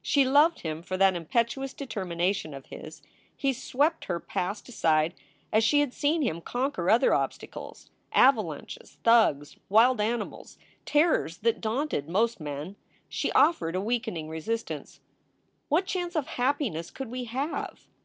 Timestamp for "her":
4.04-4.20